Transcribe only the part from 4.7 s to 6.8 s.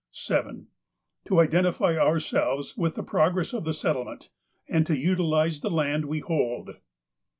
to utilize the land we hold.